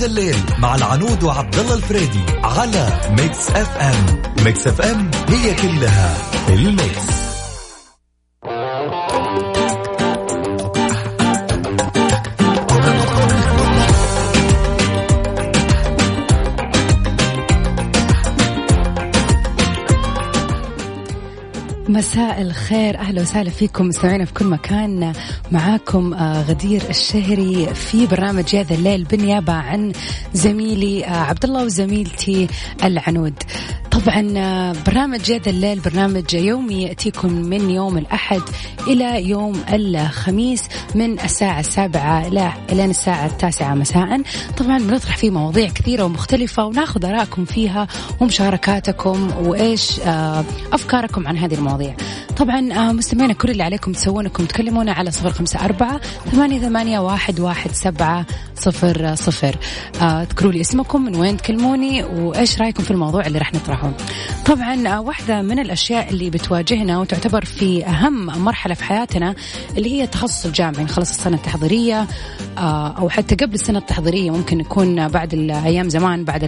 يا 0.00 0.03
ذا 0.03 0.08
الليل 0.08 0.36
مع 0.58 0.74
العنود 0.74 1.22
وعبد 1.22 1.54
الله 1.54 1.74
الفريدي 1.74 2.20
على 2.44 3.00
Mix 3.10 3.50
FM 3.50 4.22
Mix 4.44 4.66
FM 4.66 5.10
هي 5.28 5.54
كلها 5.54 6.16
ال 6.48 6.62
mix. 6.62 7.19
مساء 22.10 22.42
الخير. 22.42 22.98
أهلا 22.98 23.22
وسهلا 23.22 23.50
فيكم 23.50 23.86
مستمعينا 23.86 24.24
في 24.24 24.32
كل 24.34 24.44
مكان. 24.44 25.12
معاكم 25.52 26.14
آه، 26.14 26.42
غدير 26.42 26.82
الشهري 26.90 27.74
في 27.74 28.06
برنامج 28.06 28.56
هذا 28.56 28.74
الليل 28.74 29.04
بالنيابة 29.04 29.52
عن 29.52 29.92
زميلي 30.34 31.04
آه، 31.04 31.10
عبد 31.10 31.44
الله 31.44 31.64
وزميلتي 31.64 32.48
العنود. 32.84 33.34
طبعا 34.06 34.32
آه، 34.36 34.74
برنامج 34.86 35.32
هذا 35.32 35.50
الليل 35.50 35.80
برنامج 35.80 36.34
يومي 36.34 36.82
يأتيكم 36.82 37.32
من 37.32 37.70
يوم 37.70 37.98
الأحد 37.98 38.40
إلى 38.86 39.28
يوم 39.28 39.62
الخميس 39.72 40.62
من 40.94 41.20
الساعة 41.20 41.60
السابعة 41.60 42.26
إلى 42.72 42.84
الساعة 42.84 43.26
التاسعة 43.26 43.74
مساء. 43.74 44.22
طبعا 44.56 44.78
بنطرح 44.78 45.16
فيه 45.16 45.30
مواضيع 45.30 45.68
كثيرة 45.68 46.04
ومختلفة 46.04 46.64
وناخذ 46.64 47.04
آرائكم 47.04 47.44
فيها 47.44 47.88
ومشاركاتكم 48.20 49.30
وإيش 49.46 50.00
آه، 50.00 50.44
أفكاركم 50.72 51.28
عن 51.28 51.36
هذه 51.36 51.54
المواضيع. 51.54 51.96
طبعا 52.36 52.72
آه، 52.72 52.92
مستمعينا 52.92 53.32
كل 53.32 53.50
اللي 53.50 53.62
عليكم 53.62 53.92
تسوونكم 53.92 54.44
تكلمونا 54.44 54.92
على 54.92 55.10
صفر 55.10 55.30
خمسة 55.30 55.64
أربعة 55.64 56.00
ثمانية, 56.32 56.60
ثمانية 56.60 56.98
واحد, 56.98 57.40
واحد 57.40 57.72
سبعة 57.72 58.26
صفر 58.56 59.14
صفر. 59.14 59.56
اذكروا 60.02 60.52
لي 60.52 60.60
اسمكم 60.60 61.04
من 61.04 61.16
وين 61.16 61.36
تكلموني 61.36 62.04
وإيش 62.04 62.60
رأيكم 62.60 62.82
في 62.82 62.90
الموضوع 62.90 63.26
اللي 63.26 63.38
راح 63.38 63.54
نطرحه؟ 63.54 63.89
طبعا 64.46 64.88
آه، 64.88 65.00
واحدة 65.00 65.42
من 65.42 65.58
الأشياء 65.58 66.10
اللي 66.10 66.30
بتواجهنا 66.30 66.98
وتعتبر 66.98 67.44
في 67.44 67.86
أهم 67.86 68.26
مرحلة 68.44 68.74
في 68.74 68.84
حياتنا 68.84 69.34
اللي 69.76 69.92
هي 69.92 70.04
التخصص 70.04 70.46
الجامعي 70.46 70.84
نخلص 70.84 71.10
السنة 71.10 71.36
التحضيرية 71.36 72.06
آه، 72.58 72.88
أو 72.98 73.08
حتى 73.08 73.34
قبل 73.34 73.54
السنة 73.54 73.78
التحضيرية 73.78 74.30
ممكن 74.30 74.60
يكون 74.60 75.08
بعد 75.08 75.34
الأيام 75.34 75.88
زمان 75.88 76.24
بعد 76.24 76.44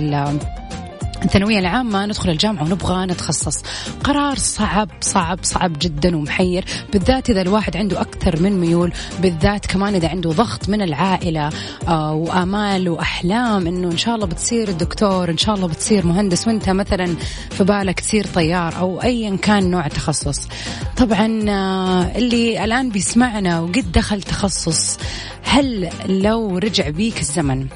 الثانوية 1.24 1.58
العامة 1.58 2.06
ندخل 2.06 2.30
الجامعة 2.30 2.62
ونبغى 2.62 3.06
نتخصص. 3.06 3.62
قرار 4.04 4.36
صعب 4.38 4.88
صعب 5.00 5.38
صعب 5.42 5.72
جدا 5.80 6.16
ومحير 6.16 6.64
بالذات 6.92 7.30
إذا 7.30 7.42
الواحد 7.42 7.76
عنده 7.76 8.00
أكثر 8.00 8.42
من 8.42 8.60
ميول 8.60 8.92
بالذات 9.20 9.66
كمان 9.66 9.94
إذا 9.94 10.08
عنده 10.08 10.30
ضغط 10.30 10.68
من 10.68 10.82
العائلة 10.82 11.50
آه 11.88 12.12
وآمال 12.14 12.88
وأحلام 12.88 13.66
إنه 13.66 13.90
إن 13.90 13.96
شاء 13.96 14.14
الله 14.14 14.26
بتصير 14.26 14.72
دكتور 14.72 15.30
إن 15.30 15.38
شاء 15.38 15.54
الله 15.54 15.68
بتصير 15.68 16.06
مهندس 16.06 16.46
وإنت 16.48 16.70
مثلا 16.70 17.14
في 17.50 17.64
بالك 17.64 18.00
تصير 18.00 18.26
طيار 18.26 18.78
أو 18.78 19.02
أيا 19.02 19.36
كان 19.36 19.70
نوع 19.70 19.86
التخصص 19.86 20.48
طبعا 20.96 21.44
آه 21.48 22.18
اللي 22.18 22.64
الآن 22.64 22.90
بيسمعنا 22.90 23.60
وقد 23.60 23.92
دخل 23.92 24.22
تخصص 24.22 24.98
هل 25.42 25.90
لو 26.08 26.58
رجع 26.58 26.88
بيك 26.88 27.20
الزمن؟ 27.20 27.66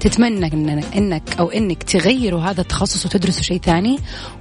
تتمنى 0.00 0.52
إن 0.52 0.82
إنك 0.96 1.22
أو 1.38 1.50
إنك 1.50 1.82
تغيروا 1.82 2.40
هذا 2.40 2.60
التخصص 2.60 3.06
وتدرسوا 3.06 3.42
شيء 3.42 3.60
ثاني 3.60 3.98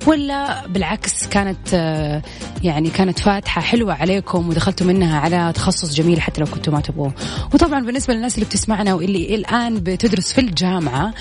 ولا 0.08 0.68
بالعكس 0.68 1.28
كانت 1.28 1.74
آه، 1.74 2.22
يعني 2.64 2.90
كانت 2.90 3.20
فاتحة 3.20 3.62
حلوة 3.62 3.94
عليكم 3.94 4.50
ودخلتوا 4.50 4.88
منها 4.88 5.20
على 5.20 5.52
تخصص 5.56 5.94
جميل 5.94 6.22
حتى 6.22 6.42
لو 6.42 6.48
كنتوا 6.48 6.74
ما 6.74 6.82
تبغوه. 6.82 7.14
وطبعا 7.54 7.86
بالنسبة 7.86 8.14
للناس 8.14 8.36
اللي 8.36 8.46
بتسمعنا 8.46 8.94
واللي 8.94 9.36
الآن 9.36 9.80
بتدرس 9.80 10.34
في 10.34 10.42
الجامعة 10.42 11.14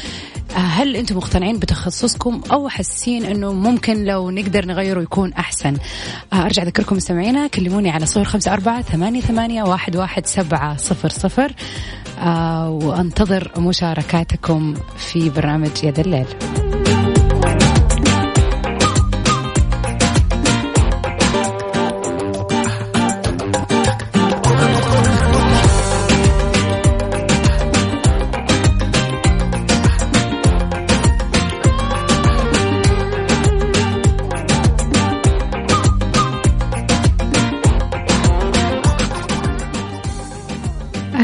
هل 0.60 0.96
أنتم 0.96 1.16
مقتنعين 1.16 1.58
بتخصصكم 1.58 2.40
أو 2.52 2.68
حاسين 2.68 3.24
انه 3.24 3.52
ممكن 3.52 4.04
لو 4.04 4.30
نقدر 4.30 4.66
نغيره 4.66 5.02
يكون 5.02 5.32
احسن؟ 5.32 5.76
آه، 6.32 6.36
ارجع 6.36 6.62
اذكركم 6.62 6.96
مستمعينا 6.96 7.46
كلموني 7.46 7.90
على 7.90 8.06
صفر 8.06 8.24
خمسة 8.24 8.52
أربعة 8.52 8.82
ثمانية 8.82 9.20
ثمانية 9.20 9.62
واحد 9.62 9.96
واحد 9.96 10.26
سبعة 10.26 10.76
صفر 10.76 11.08
صفر. 11.08 11.52
آه، 12.20 12.70
وانتظر 12.70 13.52
مشاركاتكم 13.58 14.74
في 14.96 15.30
برنامج 15.30 15.84
يد 15.84 15.98
الليل. 15.98 16.26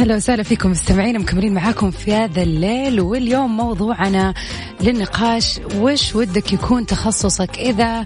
أهلا 0.03 0.17
وسهلا 0.17 0.43
فيكم 0.43 0.71
مستمعين 0.71 1.19
مكملين 1.19 1.55
معاكم 1.55 1.91
في 1.91 2.13
هذا 2.15 2.43
الليل. 2.43 3.01
واليوم 3.01 3.57
موضوعنا 3.57 4.35
للنقاش 4.81 5.61
وش 5.77 6.15
ودك 6.15 6.53
يكون 6.53 6.87
تخصصك 6.87 7.59
إذا 7.59 8.05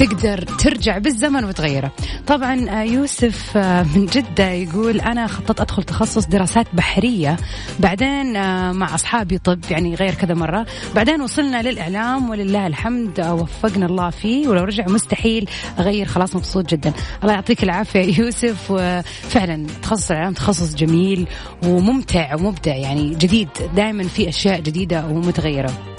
تقدر 0.00 0.38
ترجع 0.38 0.98
بالزمن 0.98 1.44
وتغيره. 1.44 1.92
طبعا 2.26 2.70
آه، 2.70 2.82
يوسف 2.82 3.56
آه، 3.56 3.82
من 3.82 4.06
جدة 4.06 4.50
يقول 4.50 5.00
أنا 5.00 5.26
خططت 5.26 5.60
أدخل 5.60 5.82
تخصص 5.82 6.26
دراسات 6.26 6.66
بحرية 6.72 7.36
بعدين 7.78 8.36
آه، 8.36 8.72
مع 8.72 8.94
أصحابي 8.94 9.38
طب 9.38 9.60
يعني 9.70 9.94
غير 9.94 10.14
كذا 10.14 10.34
مرة 10.34 10.66
بعدين 10.94 11.20
وصلنا 11.20 11.62
للإعلام 11.62 12.30
ولله 12.30 12.66
الحمد 12.66 13.20
وفقنا 13.20 13.86
الله 13.86 14.10
فيه 14.10 14.48
ولو 14.48 14.64
رجع 14.64 14.84
مستحيل 14.88 15.48
أغير 15.78 16.06
خلاص 16.06 16.36
مبسوط 16.36 16.70
جدا. 16.70 16.92
الله 17.22 17.34
يعطيك 17.34 17.62
العافية 17.62 18.20
يوسف 18.20 18.70
وفعلا 18.70 19.66
تخصص 19.82 20.10
الإعلام 20.10 20.34
تخصص 20.34 20.74
جميل 20.74 21.26
وممتع 21.64 22.34
ومبدع 22.34 22.74
يعني 22.74 23.14
جديد 23.14 23.48
دائما 23.76 24.02
في 24.02 24.28
أشياء 24.28 24.60
جديدة 24.60 25.06
ومتغيرة. 25.06 25.89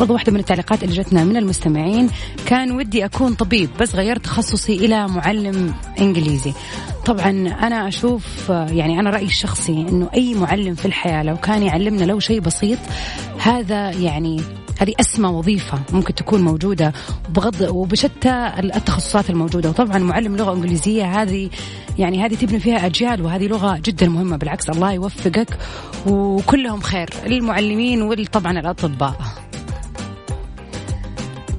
برضو 0.00 0.12
واحدة 0.12 0.32
من 0.32 0.40
التعليقات 0.40 0.84
اللي 0.84 0.94
جتنا 0.94 1.24
من 1.24 1.36
المستمعين. 1.36 2.10
كان 2.46 2.72
ودي 2.72 3.04
أكون 3.04 3.34
طبيب 3.34 3.70
بس 3.80 3.94
غيرت 3.94 4.24
تخصصي 4.24 4.76
إلى 4.76 5.08
معلم 5.08 5.74
إنجليزي. 5.98 6.52
طبعا 7.06 7.30
أنا 7.62 7.88
أشوف 7.88 8.48
يعني 8.48 9.00
أنا 9.00 9.10
رأيي 9.10 9.26
الشخصي 9.26 9.72
أنه 9.72 10.10
أي 10.14 10.34
معلم 10.34 10.74
في 10.74 10.86
الحياة 10.86 11.22
لو 11.22 11.36
كان 11.36 11.62
يعلمنا 11.62 12.04
لو 12.04 12.20
شيء 12.20 12.40
بسيط 12.40 12.78
هذا 13.38 13.90
يعني 13.90 14.40
هذه 14.80 14.94
أسمى 15.00 15.28
وظيفة 15.28 15.78
ممكن 15.92 16.14
تكون 16.14 16.40
موجودة 16.42 16.92
بغض 17.28 17.60
وبشتى 17.60 18.52
التخصصات 18.58 19.30
الموجودة. 19.30 19.68
وطبعا 19.68 19.98
معلم 19.98 20.36
لغة 20.36 20.52
إنجليزية 20.52 21.22
هذه 21.22 21.50
يعني 21.98 22.24
هذه 22.24 22.34
تبني 22.34 22.60
فيها 22.60 22.86
أجيال 22.86 23.22
وهذه 23.22 23.46
لغة 23.46 23.78
جدا 23.84 24.08
مهمة. 24.08 24.36
بالعكس 24.36 24.70
الله 24.70 24.92
يوفقك 24.92 25.58
وكلهم 26.06 26.80
خير 26.80 27.10
المعلمين 27.26 28.02
وطبعا 28.02 28.58
الأطباء. 28.58 29.14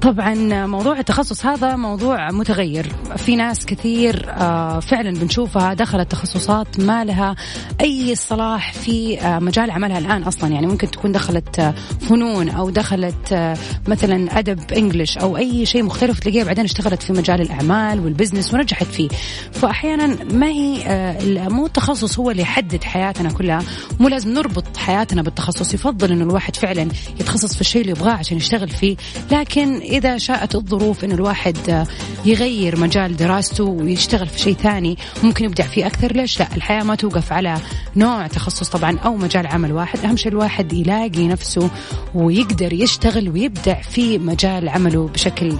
طبعا 0.02 0.66
موضوع 0.66 0.98
التخصص 0.98 1.46
هذا 1.46 1.76
موضوع 1.76 2.30
متغير. 2.30 2.86
في 3.16 3.36
ناس 3.36 3.66
كثير 3.66 4.26
آه، 4.30 4.80
فعلا 4.80 5.10
بنشوفها 5.10 5.74
دخلت 5.74 6.10
تخصصات 6.10 6.80
ما 6.80 7.04
لها 7.04 7.36
أي 7.80 8.14
صلاح 8.14 8.72
في 8.72 9.20
آه، 9.20 9.38
مجال 9.38 9.70
عملها 9.70 9.98
الآن 9.98 10.22
أصلا. 10.22 10.50
يعني 10.52 10.66
ممكن 10.66 10.90
تكون 10.90 11.12
دخلت 11.12 11.58
آه، 11.58 11.74
فنون 12.00 12.48
أو 12.48 12.70
دخلت 12.70 13.56
مثلا 13.88 14.38
أدب 14.38 14.72
انجلش 14.72 15.18
أو 15.18 15.36
أي 15.36 15.66
شيء 15.66 15.82
مختلف 15.82 16.18
تلاقيها 16.18 16.44
بعدين 16.44 16.64
اشتغلت 16.64 17.02
في 17.02 17.12
مجال 17.12 17.40
الأعمال 17.40 18.00
والبزنس 18.00 18.54
ونجحت 18.54 18.86
فيه. 18.86 19.08
فاحيانا 19.52 20.24
ما 20.32 20.46
هي 20.46 21.16
مو 21.50 21.66
التخصص 21.66 22.18
هو 22.18 22.30
اللي 22.30 22.42
يحدد 22.42 22.84
حياتنا 22.84 23.32
كلها. 23.32 23.62
مو 24.00 24.08
لازم 24.08 24.32
نربط 24.32 24.76
حياتنا 24.76 25.22
بالتخصص. 25.22 25.74
يفضل 25.74 26.12
إنه 26.12 26.24
الواحد 26.24 26.56
فعلا 26.56 26.88
يتخصص 27.20 27.54
في 27.54 27.60
الشيء 27.60 27.80
اللي 27.80 27.92
يبغاه 27.92 28.12
عشان 28.12 28.36
يشتغل 28.36 28.68
فيه. 28.68 28.96
لكن 29.32 29.91
إذا 29.92 30.18
شاءت 30.18 30.54
الظروف 30.54 31.04
أنه 31.04 31.14
الواحد 31.14 31.86
يغير 32.24 32.80
مجال 32.80 33.16
دراسته 33.16 33.64
ويشتغل 33.64 34.28
في 34.28 34.38
شيء 34.38 34.54
ثاني 34.54 34.98
ممكن 35.22 35.44
يبدع 35.44 35.64
فيه 35.64 35.86
أكثر. 35.86 36.12
ليش 36.12 36.40
لا؟ 36.40 36.48
الحياة 36.56 36.82
ما 36.82 36.94
توقف 36.94 37.32
على 37.32 37.56
نوع 37.96 38.26
تخصص 38.26 38.68
طبعا 38.68 38.98
أو 38.98 39.16
مجال 39.16 39.46
عمل 39.46 39.72
واحد. 39.72 39.98
أهم 39.98 40.16
شيء 40.16 40.32
الواحد 40.32 40.72
يلاقي 40.72 41.28
نفسه 41.28 41.70
ويقدر 42.14 42.72
يشتغل 42.72 43.28
ويبدع 43.28 43.80
في 43.80 44.18
مجال 44.18 44.68
عمله 44.68 45.08
بشكل 45.08 45.52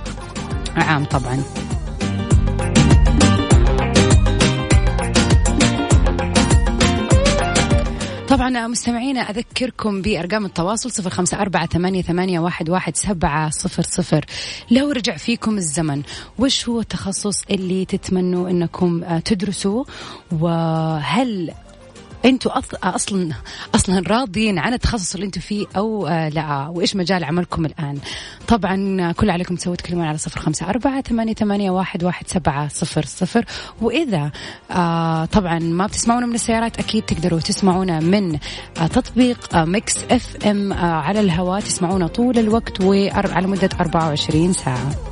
عام 0.77 1.05
طبعا. 1.05 1.43
طبعا 8.43 8.67
مستمعينا 8.67 9.21
أذكركم 9.21 10.03
بأرقام 10.03 10.45
التواصل 10.45 10.91
صفر 10.91 11.11
خمسة 11.11 11.41
أربعة 11.41 11.67
ثمانية, 11.67 12.03
ثمانية 12.03 12.41
واحد, 12.41 12.71
واحد 12.71 12.97
سبعة 12.97 13.51
صفر 13.51 13.83
صفر. 13.83 14.25
لو 14.71 14.91
رجع 14.91 15.17
فيكم 15.17 15.57
الزمن 15.57 16.03
وش 16.39 16.69
هو 16.69 16.81
التخصص 16.81 17.43
اللي 17.51 17.85
تتمنوا 17.85 18.51
أنكم 18.51 19.19
تدرسوا 19.19 19.85
وهل 20.33 21.53
أنتوا 22.25 22.53
أصلا 22.83 23.33
أصلا 23.75 24.03
راضيين 24.09 24.59
عن 24.59 24.73
التخصص 24.73 25.15
اللي 25.15 25.27
أنتم 25.27 25.41
فيه 25.41 25.67
أو 25.77 26.07
آه، 26.07 26.29
لا. 26.29 26.69
وإيش 26.69 26.97
مجال 26.97 27.25
عملكم 27.25 27.65
الآن؟ 27.67 27.99
طبعا 28.49 29.13
كل 29.13 29.31
عليكم 29.31 29.57
تسووا 29.57 29.77
تكلمون 29.77 30.05
على 30.07 30.19
صفر 30.19 30.41
خمسة 30.41 30.69
أربعة 30.69 31.01
ثمانية, 31.03 31.35
ثمانية 31.35 31.71
واحد, 31.71 32.05
واحد 32.05 32.29
سبعة 32.29 32.69
صفر 32.69 33.05
صفر. 33.05 33.45
وإذا 33.81 34.31
آه 34.71 35.25
طبعا 35.25 35.59
ما 35.59 35.87
بتسمعونا 35.87 36.27
من 36.27 36.35
السيارات 36.35 36.79
أكيد 36.79 37.03
تقدروا 37.03 37.41
تسمعونا 37.41 38.01
من 38.01 38.39
آه 38.81 38.87
تطبيق 38.87 39.57
آه 39.57 39.65
Mix 39.65 39.95
FM 40.11 40.73
آه 40.73 40.77
على 40.77 41.21
الهواء 41.21 41.61
تسمعونا 41.61 42.07
طول 42.07 42.39
الوقت 42.39 42.81
وعلى 42.85 43.47
مدة 43.47 43.71
24 43.81 44.53
ساعة. 44.53 45.12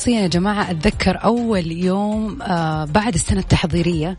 شخصيا 0.00 0.20
يا 0.20 0.26
جماعة 0.26 0.70
أتذكر 0.70 1.24
أول 1.24 1.72
يوم 1.72 2.42
آه 2.42 2.84
بعد 2.84 3.14
السنة 3.14 3.40
التحضيرية 3.40 4.16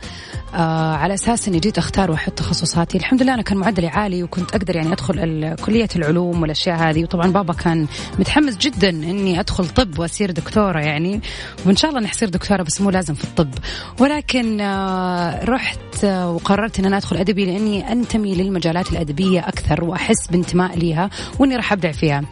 آه 0.55 0.95
على 0.95 1.13
أساس 1.13 1.47
إني 1.47 1.59
جيت 1.59 1.77
أختار 1.77 2.11
وأحط 2.11 2.33
تخصصاتي. 2.33 2.97
الحمد 2.97 3.23
لله 3.23 3.33
أنا 3.33 3.41
كان 3.41 3.57
معدلي 3.57 3.87
عالي 3.87 4.23
وكنت 4.23 4.55
أقدر 4.55 4.75
يعني 4.75 4.93
أدخل 4.93 5.55
كلية 5.65 5.87
العلوم 5.95 6.41
والأشياء 6.41 6.75
هذه. 6.75 7.03
وطبعا 7.03 7.31
بابا 7.31 7.53
كان 7.53 7.87
متحمس 8.19 8.57
جدا 8.57 8.89
إني 8.89 9.39
أدخل 9.39 9.67
طب 9.67 9.99
وأصير 9.99 10.31
دكتورة 10.31 10.79
يعني. 10.79 11.21
وإن 11.65 11.75
شاء 11.75 11.91
الله 11.91 12.01
اني 12.01 12.11
اصير 12.11 12.29
دكتورة 12.29 12.63
بس 12.63 12.81
مو 12.81 12.89
لازم 12.89 13.13
في 13.13 13.23
الطب. 13.23 13.51
ولكن 13.99 14.61
آه 14.61 15.45
رحت 15.45 16.03
آه 16.03 16.31
وقررت 16.31 16.79
إن 16.79 16.85
أنا 16.85 16.97
أدخل 16.97 17.17
أدبي 17.17 17.45
لأني 17.45 17.91
أنتمي 17.91 18.35
للمجالات 18.35 18.91
الأدبية 18.91 19.39
أكثر 19.39 19.83
وأحس 19.83 20.27
بانتماء 20.27 20.77
ليها 20.77 21.09
وإني 21.39 21.55
راح 21.55 21.73
أبدع 21.73 21.91
فيها. 21.91 22.23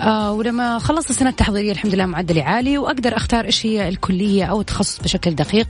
آه 0.00 0.32
ولما 0.32 0.78
خلصت 0.78 1.10
السنة 1.10 1.28
التحضيرية 1.30 1.72
الحمد 1.72 1.94
لله 1.94 2.06
معدلي 2.06 2.40
عالي 2.42 2.78
وأقدر 2.78 3.16
أختار 3.16 3.44
إيش 3.44 3.66
هي 3.66 3.88
الكلية 3.88 4.44
أو 4.44 4.60
التخصص 4.60 4.98
بشكل 5.02 5.34
دقيق. 5.34 5.66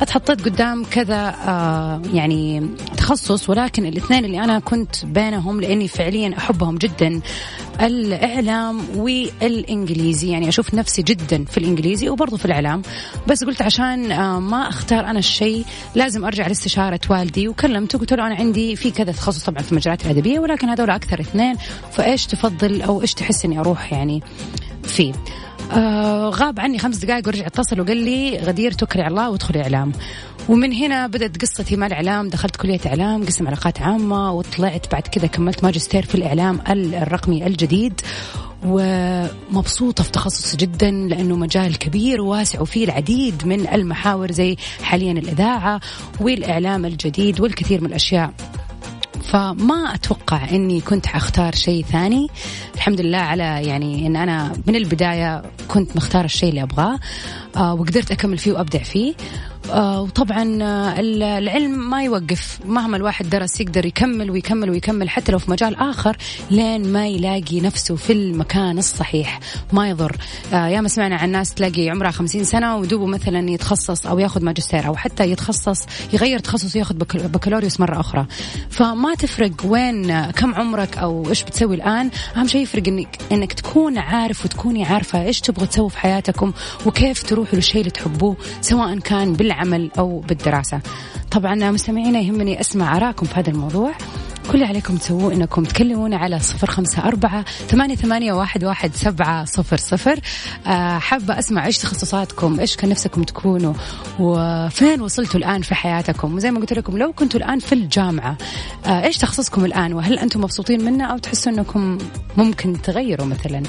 أتحطيت 0.00 0.44
قدام 0.44 0.84
كذا 0.84 1.34
آه 1.46 2.02
يعني 2.14 2.68
تخصص 2.96 3.50
ولكن 3.50 3.86
الاثنين 3.86 4.24
اللي 4.24 4.44
أنا 4.44 4.58
كنت 4.58 5.04
بينهم 5.04 5.60
لأني 5.60 5.88
فعليا 5.88 6.34
أحبهم 6.38 6.76
جدا 6.76 7.20
الإعلام 7.80 8.80
والإنجليزي. 8.96 10.30
يعني 10.30 10.48
أشوف 10.48 10.74
نفسي 10.74 11.02
جدا 11.02 11.44
في 11.44 11.58
الإنجليزي 11.58 12.08
وبرضه 12.08 12.36
في 12.36 12.44
الإعلام. 12.44 12.82
بس 13.28 13.44
قلت 13.44 13.62
عشان 13.62 14.12
آه 14.12 14.40
ما 14.40 14.68
أختار 14.68 15.06
أنا 15.06 15.18
الشيء 15.18 15.64
لازم 15.94 16.24
أرجع 16.24 16.46
لاستشارة 16.46 17.00
والدي. 17.10 17.48
وكلمته 17.48 17.98
قلت 17.98 18.12
له 18.12 18.26
أنا 18.26 18.34
عندي 18.34 18.76
في 18.76 18.90
كذا 18.90 19.12
تخصص 19.12 19.44
طبعا 19.44 19.62
في 19.62 19.72
المجالات 19.72 20.04
الأدبية 20.04 20.38
ولكن 20.40 20.68
هذول 20.68 20.90
أكثر 20.90 21.20
اثنين. 21.20 21.56
فإيش 21.92 22.26
تفضل 22.26 22.82
أو 22.82 23.02
إيش 23.02 23.14
تحس 23.14 23.44
إني 23.44 23.61
أروح 23.62 23.92
يعني 23.92 24.22
فيه. 24.84 25.12
آه 25.72 26.28
غاب 26.28 26.60
عني 26.60 26.78
خمس 26.78 26.96
دقائق 26.96 27.28
ورجع 27.28 27.46
اتصل 27.46 27.80
وقال 27.80 27.96
لي 27.96 28.38
غدير 28.38 28.72
توكلي 28.72 29.02
على 29.02 29.10
الله 29.10 29.30
وادخلي 29.30 29.62
إعلام. 29.62 29.92
ومن 30.48 30.72
هنا 30.72 31.06
بدأت 31.06 31.42
قصتي 31.42 31.76
مع 31.76 31.86
الاعلام 31.86 32.28
دخلت 32.28 32.56
كلية 32.56 32.80
إعلام 32.86 33.24
قسم 33.24 33.46
علاقات 33.46 33.82
عامة 33.82 34.32
وطلعت 34.32 34.92
بعد 34.92 35.02
كذا 35.02 35.26
كملت 35.26 35.64
ماجستير 35.64 36.04
في 36.04 36.14
الإعلام 36.14 36.60
الرقمي 36.68 37.46
الجديد. 37.46 38.00
ومبسوطة 38.64 40.04
في 40.04 40.10
تخصصي 40.10 40.56
جدا 40.56 40.90
لأنه 40.90 41.36
مجال 41.36 41.78
كبير 41.78 42.20
وواسع 42.20 42.60
وفيه 42.60 42.84
العديد 42.84 43.46
من 43.46 43.68
المحاور 43.68 44.32
زي 44.32 44.56
حاليا 44.82 45.12
الإذاعة 45.12 45.80
والإعلام 46.20 46.84
الجديد 46.84 47.40
والكثير 47.40 47.80
من 47.80 47.86
الأشياء. 47.86 48.32
فما 49.22 49.94
أتوقع 49.94 50.50
إني 50.50 50.80
كنت 50.80 51.06
حختار 51.06 51.54
شيء 51.54 51.84
ثاني. 51.84 52.28
الحمد 52.74 53.00
لله 53.00 53.18
على 53.18 53.42
يعني 53.42 54.06
إن 54.06 54.16
أنا 54.16 54.52
من 54.66 54.76
البداية 54.76 55.42
كنت 55.68 55.96
مختار 55.96 56.24
الشيء 56.24 56.48
اللي 56.48 56.62
أبغاه 56.62 56.98
آه 57.56 57.74
وقدرت 57.74 58.10
أكمل 58.10 58.38
فيه 58.38 58.52
وأبدع 58.52 58.82
فيه. 58.82 59.14
وطبعا 59.68 60.62
آه، 60.62 60.94
العلم 61.38 61.90
ما 61.90 62.02
يوقف. 62.02 62.58
مهما 62.64 62.96
الواحد 62.96 63.30
درس 63.30 63.60
يقدر 63.60 63.86
يكمل 63.86 64.30
ويكمل 64.30 64.70
ويكمل 64.70 65.10
حتى 65.10 65.32
لو 65.32 65.38
في 65.38 65.50
مجال 65.50 65.76
آخر 65.76 66.16
لين 66.50 66.92
ما 66.92 67.06
يلاقي 67.06 67.60
نفسه 67.60 67.96
في 67.96 68.12
المكان 68.12 68.78
الصحيح. 68.78 69.40
ما 69.72 69.88
يضر. 69.88 70.16
آه، 70.52 70.66
يا 70.66 70.80
ما 70.80 70.88
سمعنا 70.88 71.16
عن 71.16 71.30
ناس 71.30 71.54
تلاقي 71.54 71.90
عمرها 71.90 72.10
خمسين 72.10 72.44
سنة 72.44 72.76
ودوبه 72.76 73.06
مثلا 73.06 73.50
يتخصص 73.50 74.06
أو 74.06 74.18
ياخذ 74.18 74.44
ماجستير 74.44 74.86
أو 74.86 74.96
حتى 74.96 75.30
يتخصص 75.30 75.78
يغير 76.12 76.38
تخصص 76.38 76.76
وياخذ 76.76 76.94
بكالوريوس 77.28 77.80
مرة 77.80 78.00
أخرى. 78.00 78.26
فما 78.70 79.14
تفرق 79.14 79.52
وين 79.64 80.30
كم 80.30 80.54
عمرك 80.54 80.98
أو 80.98 81.28
إيش 81.28 81.42
بتسوي 81.42 81.74
الآن. 81.74 82.10
أهم 82.36 82.46
شيء 82.46 82.62
يفرق 82.62 82.88
إنك 82.88 83.18
إنك 83.32 83.52
تكون 83.52 83.98
عارف 83.98 84.44
وتكوني 84.44 84.84
عارفة 84.84 85.22
إيش 85.22 85.40
تبغى 85.40 85.66
تسوي 85.66 85.90
في 85.90 85.98
حياتكم 85.98 86.52
وكيف 86.86 87.22
تروحوا 87.22 87.54
للشيء 87.54 87.80
اللي 87.80 87.90
تحبوه 87.90 88.36
سواء 88.60 88.98
كان 88.98 89.32
بال 89.32 89.51
بالعمل 89.52 89.90
أو 89.98 90.20
بالدراسة. 90.20 90.80
طبعا 91.30 91.70
مستمعينا 91.70 92.18
يهمني 92.20 92.60
أسمع 92.60 92.96
آراءكم 92.96 93.26
في 93.26 93.34
هذا 93.34 93.50
الموضوع. 93.50 93.92
كل 94.52 94.64
عليكم 94.64 94.96
تسووه 94.96 95.32
إنكم 95.32 95.64
تكلمونا 95.64 96.16
على 96.16 96.38
صفر 96.38 96.70
خمسة 96.70 97.04
أربعة 97.04 97.44
ثمانية, 97.68 97.94
ثمانية 97.94 98.32
واحد, 98.32 98.64
واحد 98.64 98.94
سبعة 98.94 99.44
صفر 99.44 99.76
صفر. 99.76 100.20
آه 100.66 100.98
حابة 100.98 101.38
أسمع 101.38 101.66
إيش 101.66 101.78
تخصصاتكم 101.78 102.60
إيش 102.60 102.76
كان 102.76 102.90
نفسكم 102.90 103.22
تكونوا 103.22 103.74
وفين 104.18 105.00
وصلتوا 105.00 105.40
الآن 105.40 105.62
في 105.62 105.74
حياتكم؟ 105.74 106.34
وزي 106.34 106.50
ما 106.50 106.60
قلت 106.60 106.72
لكم 106.72 106.98
لو 106.98 107.12
كنتوا 107.12 107.40
الآن 107.40 107.58
في 107.58 107.72
الجامعة 107.72 108.36
آه 108.86 109.04
إيش 109.04 109.18
تخصصكم 109.18 109.64
الآن؟ 109.64 109.92
وهل 109.92 110.18
أنتم 110.18 110.40
مبسوطين 110.40 110.84
منه 110.84 111.04
أو 111.04 111.18
تحسوا 111.18 111.52
أنكم 111.52 111.98
ممكن 112.36 112.82
تغيروا 112.82 113.26
مثلا؟ 113.26 113.62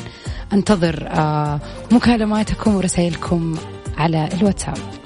أنتظر 0.54 1.08
آه 1.08 1.60
مكالماتكم 1.92 2.76
ورسائلكم 2.76 3.58
على 3.98 4.30
الواتساب. 4.34 5.03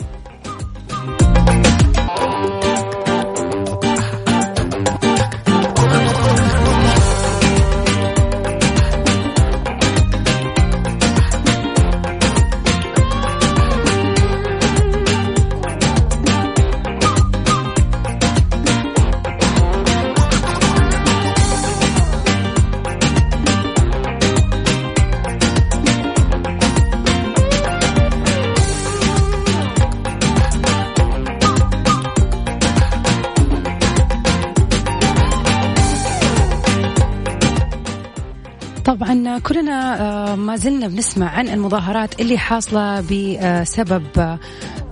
طبعا 38.88 39.40
كلنا 39.40 40.02
آه، 40.02 40.36
ما 40.36 40.56
زلنا 40.56 40.88
بنسمع 40.88 41.30
عن 41.30 41.50
المظاهرات 41.50 42.22
اللي 42.22 42.38
حاصلة 42.38 43.02
بسبب 43.02 44.04
آه، 44.18 44.40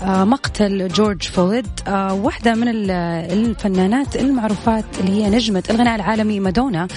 مقتل 0.03 0.87
جورج 0.87 1.23
فلويد 1.23 1.67
آه، 1.87 2.13
واحدة 2.13 2.55
من 2.55 2.67
الفنانات 2.91 4.15
المعروفات 4.15 4.85
اللي 4.99 5.11
هي 5.11 5.29
نجمة 5.29 5.63
الغناء 5.69 5.95
العالمي 5.95 6.39
مادونا 6.39 6.87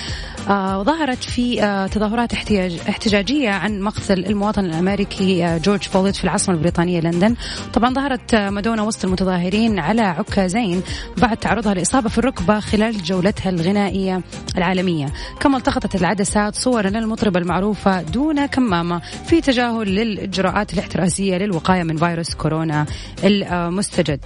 ظهرت 0.82 1.24
في 1.24 1.56
تظاهرات 1.92 2.32
احتجاج 2.32 2.80
احتجاجية 2.88 3.50
عن 3.50 3.80
مقتل 3.80 4.26
المواطن 4.26 4.64
الأمريكي 4.64 5.58
جورج 5.58 5.82
فلويد 5.82 6.14
في 6.14 6.24
العاصمة 6.24 6.54
البريطانية 6.54 7.00
لندن. 7.00 7.34
طبعا 7.74 7.94
ظهرت 7.94 8.34
مادونا 8.34 8.82
وسط 8.82 9.04
المتظاهرين 9.04 9.78
على 9.78 10.02
عكازين 10.02 10.82
بعد 11.16 11.36
تعرضها 11.36 11.74
لإصابة 11.74 12.08
في 12.08 12.18
الركبة 12.18 12.60
خلال 12.60 13.02
جولتها 13.02 13.50
الغنائية 13.50 14.22
العالمية. 14.56 15.06
كما 15.40 15.56
التقطت 15.56 15.94
العدسات 15.94 16.54
صورا 16.54 16.90
للمطربة 16.90 17.40
المعروفة 17.40 18.02
دون 18.02 18.46
كمامة 18.46 19.00
في 19.26 19.40
تجاهل 19.40 19.88
للإجراءات 19.94 20.74
الاحترازية 20.74 21.36
للوقاية 21.36 21.82
من 21.82 21.96
فيروس 21.96 22.34
كورونا. 22.34 22.86
المستجد. 23.24 24.20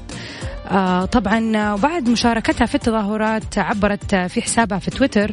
آه 0.71 1.05
طبعا 1.05 1.77
بعد 1.77 2.09
مشاركتها 2.09 2.67
في 2.67 2.75
التظاهرات 2.75 3.59
عبرت 3.59 4.15
في 4.15 4.43
حسابها 4.43 4.79
في 4.79 4.91
تويتر 4.91 5.33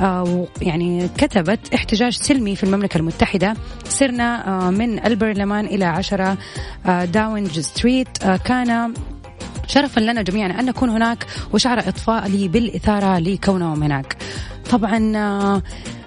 آه 0.00 0.46
يعني 0.62 1.08
كتبت 1.18 1.74
احتجاج 1.74 2.12
سلمي 2.12 2.56
في 2.56 2.64
المملكة 2.64 2.98
المتحدة. 2.98 3.54
سرنا 3.84 4.48
آه 4.48 4.70
من 4.70 5.06
البرلمان 5.06 5.66
إلى 5.66 5.84
عشرة 5.84 6.38
آه 6.86 7.04
Downing 7.04 7.60
Street 7.60 8.24
آه 8.24 8.36
كان 8.36 8.94
شرفا 9.66 10.00
لنا 10.00 10.22
جميعا 10.22 10.60
أن 10.60 10.64
نكون 10.66 10.90
هناك 10.90 11.26
وشعر 11.52 11.78
إطفائي 11.78 12.48
بالإثارة 12.48 13.18
لكونهم 13.18 13.82
هناك. 13.82 14.16
طبعا 14.70 15.16
آه 15.16 15.56
آه 15.56 15.62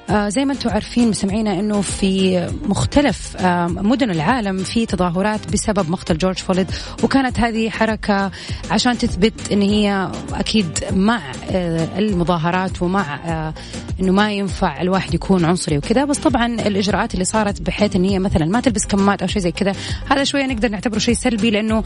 زي 0.09 0.45
ما 0.45 0.53
أنتم 0.53 0.69
عارفين 0.69 1.09
مستمعينا 1.09 1.59
إنه 1.59 1.81
في 1.81 2.47
مختلف 2.65 3.37
آه 3.37 3.67
مدن 3.67 4.11
العالم 4.11 4.57
في 4.57 4.85
تظاهرات 4.85 5.53
بسبب 5.53 5.89
مقتل 5.89 6.17
جورج 6.17 6.37
فوليد. 6.37 6.71
وكانت 7.03 7.39
هذه 7.39 7.69
حركة 7.69 8.31
عشان 8.71 8.97
تثبت 8.97 9.51
إن 9.51 9.61
هي 9.61 10.11
أكيد 10.33 10.79
مع 10.91 11.21
آه 11.51 11.99
المظاهرات 11.99 12.81
ومع 12.81 13.15
آه 13.25 13.53
إنه 13.99 14.11
ما 14.11 14.31
ينفع 14.31 14.81
الواحد 14.81 15.13
يكون 15.13 15.45
عنصري 15.45 15.77
وكذا. 15.77 16.05
بس 16.05 16.17
طبعا 16.17 16.45
الإجراءات 16.45 17.13
اللي 17.13 17.25
صارت 17.25 17.61
بحيث 17.61 17.95
إن 17.95 18.03
هي 18.03 18.19
مثلا 18.19 18.45
ما 18.45 18.59
تلبس 18.61 18.85
كمات 18.85 19.21
أو 19.21 19.27
شيء 19.27 19.41
زي 19.41 19.51
كذا 19.51 19.73
هذا 20.11 20.23
شوية 20.23 20.45
نقدر 20.45 20.69
نعتبره 20.69 20.99
شيء 20.99 21.13
سلبي 21.13 21.51
لأنه 21.51 21.83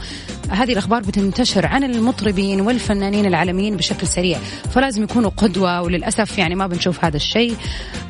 هذه 0.50 0.72
الأخبار 0.72 1.00
بتنتشر 1.00 1.66
عن 1.66 1.84
المطربين 1.84 2.60
والفنانين 2.60 3.26
العالميين 3.26 3.76
بشكل 3.76 4.06
سريع. 4.06 4.38
فلازم 4.70 5.02
يكونوا 5.02 5.30
قدوة 5.30 5.82
وللأسف 5.82 6.38
يعني 6.38 6.54
ما 6.54 6.66
بنشوف 6.66 7.04
هذا 7.04 7.16
الشيء. 7.16 7.56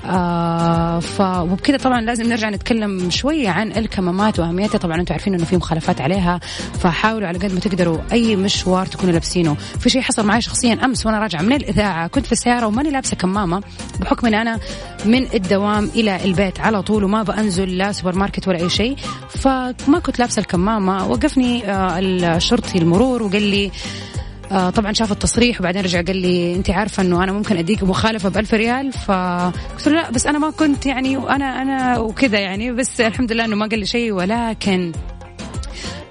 آه 0.06 0.98
ف 1.00 1.20
وبكذا 1.20 1.76
طبعا 1.76 2.00
لازم 2.00 2.24
نرجع 2.28 2.50
نتكلم 2.50 3.10
شوية 3.10 3.48
عن 3.48 3.72
الكمامات 3.72 4.40
وأهميتها. 4.40 4.78
طبعا 4.78 5.00
أنتم 5.00 5.14
عارفين 5.14 5.34
إنه 5.34 5.44
في 5.44 5.56
مخالفات 5.56 6.00
عليها 6.00 6.40
فحاولوا 6.80 7.28
على 7.28 7.38
قد 7.38 7.52
ما 7.52 7.60
تقدروا 7.60 7.98
أي 8.12 8.36
مشوار 8.36 8.86
تكونوا 8.86 9.12
لابسينه. 9.12 9.54
في 9.54 9.90
شيء 9.90 10.00
حصل 10.00 10.26
معي 10.26 10.40
شخصيا 10.40 10.84
أمس 10.84 11.06
وأنا 11.06 11.18
راجعة 11.18 11.42
من 11.42 11.52
الإذاعة 11.52 12.06
كنت 12.06 12.26
في 12.26 12.32
السيارة 12.32 12.66
وماني 12.66 12.90
لابسة 12.90 13.16
كمامة 13.16 13.62
بحكم 14.00 14.26
إن 14.26 14.34
أنا 14.34 14.58
من 15.04 15.26
الدوام 15.34 15.84
إلى 15.94 16.24
البيت 16.24 16.60
على 16.60 16.82
طول 16.82 17.04
وما 17.04 17.22
بنزل 17.22 17.76
لا 17.76 17.92
سوبر 17.92 18.16
ماركت 18.16 18.48
ولا 18.48 18.60
أي 18.60 18.68
شيء 18.70 18.96
فما 19.28 19.98
كنت 20.06 20.18
لابسة 20.18 20.40
الكمامة. 20.40 21.06
وقفني 21.08 21.70
آه 21.72 21.98
الشرطي 21.98 22.78
المرور 22.78 23.22
وقال 23.22 23.42
لي 23.42 23.70
آه 24.52 24.70
طبعا 24.70 24.92
شاف 24.92 25.12
التصريح 25.12 25.60
وبعدين 25.60 25.82
رجع 25.82 26.02
قال 26.02 26.16
لي 26.16 26.54
أنت 26.54 26.70
عارفة 26.70 27.02
إنه 27.02 27.24
أنا 27.24 27.32
ممكن 27.32 27.56
أديك 27.56 27.82
مخالفة 27.82 28.28
ب 28.28 28.38
1000 28.38 28.54
ريال 28.54 28.92
فقلت 28.92 29.86
له 29.88 29.92
لا 29.94 30.10
بس 30.10 30.26
أنا 30.26 30.38
ما 30.38 30.50
كنت 30.50 30.86
يعني 30.86 31.16
وأنا 31.16 31.62
أنا 31.62 31.98
وكذا 31.98 32.38
يعني 32.38 32.72
بس 32.72 33.00
الحمد 33.00 33.32
لله 33.32 33.44
إنه 33.44 33.56
ما 33.56 33.66
قال 33.66 33.78
لي 33.78 33.86
شيء 33.86 34.12
ولكن 34.12 34.92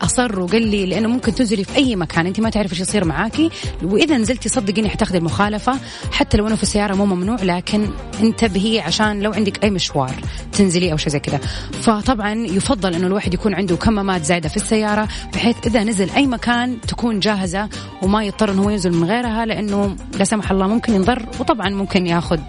أصر 0.03 0.39
وقال 0.39 0.67
لي 0.67 0.85
لأنه 0.85 1.07
ممكن 1.07 1.35
تنزلي 1.35 1.63
في 1.63 1.75
أي 1.75 1.95
مكان. 1.95 2.25
أنت 2.25 2.39
ما 2.39 2.49
تعرف 2.49 2.71
إيش 2.71 2.79
يصير 2.79 3.05
معاكي. 3.05 3.49
وإذا 3.83 4.17
نزلتي 4.17 4.49
صدقيني 4.49 4.89
حتاخذي 4.89 5.17
المخالفة. 5.17 5.79
حتى 6.11 6.37
لو 6.37 6.47
إنه 6.47 6.55
في 6.55 6.63
السياره 6.63 6.95
مو 6.95 7.05
ممنوع 7.05 7.43
لكن 7.43 7.89
انتبهي 8.19 8.79
عشان 8.79 9.21
لو 9.21 9.31
عندك 9.31 9.63
أي 9.63 9.69
مشوار 9.69 10.15
تنزلي 10.51 10.91
أو 10.91 10.97
شيء 10.97 11.09
زي 11.09 11.19
كذا. 11.19 11.37
فطبعا 11.81 12.33
يفضل 12.33 12.93
إنه 12.95 13.07
الواحد 13.07 13.33
يكون 13.33 13.53
عنده 13.53 13.75
كمامات 13.75 14.23
زايدة 14.23 14.49
في 14.49 14.57
السيارة 14.57 15.07
بحيث 15.33 15.55
إذا 15.65 15.83
نزل 15.83 16.09
أي 16.09 16.27
مكان 16.27 16.81
تكون 16.81 17.19
جاهزة 17.19 17.69
وما 18.01 18.23
يضطر 18.23 18.51
إنه 18.51 18.71
ينزل 18.71 18.93
من 18.93 19.03
غيرها 19.03 19.45
لأنه 19.45 19.95
لا 20.19 20.23
سمح 20.23 20.51
الله 20.51 20.67
ممكن 20.67 20.93
ينضر 20.93 21.25
وطبعا 21.39 21.69
ممكن 21.69 22.07
ياخذ 22.07 22.39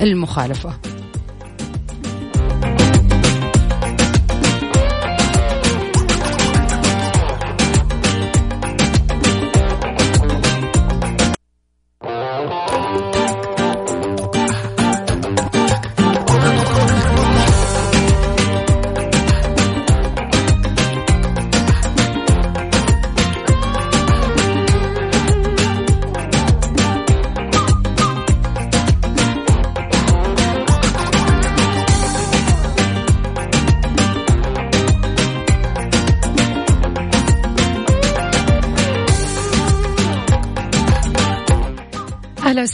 المخالفة. 0.00 0.93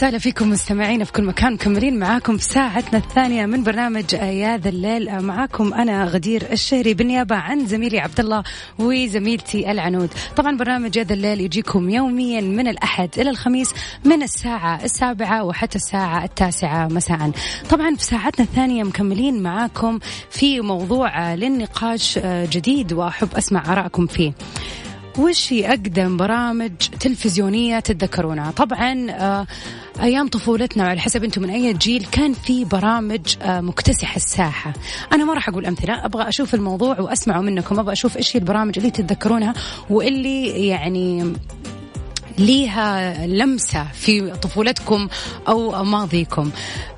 وسهلا 0.01 0.17
فيكم 0.17 0.49
مستمعينا 0.49 1.05
في 1.05 1.11
كل 1.11 1.23
مكان 1.23 1.53
مكملين 1.53 1.99
معاكم 1.99 2.37
في 2.37 2.43
ساعتنا 2.43 2.99
الثانية 2.99 3.45
من 3.45 3.63
برنامج 3.63 4.13
يا 4.13 4.57
ذا 4.57 4.69
الليل. 4.69 5.21
معاكم 5.21 5.73
أنا 5.73 6.05
غدير 6.05 6.51
الشهري 6.51 6.93
بالنيابة 6.93 7.35
عن 7.35 7.65
زميلي 7.65 7.99
عبد 7.99 8.19
الله 8.19 8.43
وزميلتي 8.79 9.71
العنود. 9.71 10.09
طبعا 10.35 10.57
برنامج 10.57 10.97
يا 10.97 11.03
ذا 11.03 11.13
الليل 11.13 11.41
يجيكم 11.41 11.89
يوميا 11.89 12.41
من 12.41 12.67
الأحد 12.67 13.09
إلى 13.17 13.29
الخميس 13.29 13.73
من 14.05 14.23
الساعة 14.23 14.83
السابعة 14.83 15.43
وحتى 15.43 15.75
الساعة 15.75 16.23
التاسعة 16.23 16.87
مساء. 16.87 17.31
طبعا 17.69 17.95
في 17.95 18.03
ساعتنا 18.03 18.45
الثانية 18.45 18.83
مكملين 18.83 19.43
معاكم 19.43 19.99
في 20.29 20.61
موضوع 20.61 21.33
للنقاش 21.33 22.19
جديد 22.25 22.93
وأحب 22.93 23.29
أسمع 23.37 23.71
آرائكم 23.73 24.07
فيه. 24.07 24.33
وش 25.21 25.53
هي 25.53 25.69
أقدم 25.69 26.17
برامج 26.17 26.71
تلفزيونية 26.99 27.79
تتذكرونها؟ 27.79 28.51
طبعا 28.51 29.11
آه 29.11 29.47
أيام 30.01 30.27
طفولتنا 30.27 30.83
وعلى 30.83 30.99
حسب 30.99 31.23
أنتم 31.23 31.41
من 31.41 31.49
أي 31.49 31.73
جيل 31.73 32.05
كان 32.11 32.33
في 32.33 32.65
برامج 32.65 33.37
آه 33.41 33.61
مكتسحة 33.61 34.15
الساحة. 34.15 34.73
أنا 35.13 35.25
ما 35.25 35.33
راح 35.33 35.49
أقول 35.49 35.65
أمثلة 35.65 36.05
أبغى 36.05 36.29
أشوف 36.29 36.55
الموضوع 36.55 36.99
وأسمعه 36.99 37.41
منكم 37.41 37.79
أبغى 37.79 37.93
أشوف 37.93 38.17
إيش 38.17 38.35
هي 38.35 38.39
البرامج 38.39 38.77
اللي 38.77 38.91
تتذكرونها 38.91 39.53
واللي 39.89 40.67
يعني 40.67 41.33
ليها 42.37 43.27
لمسة 43.27 43.83
في 43.93 44.31
طفولتكم 44.31 45.07
أو 45.47 45.83
ماضيكم. 45.83 46.51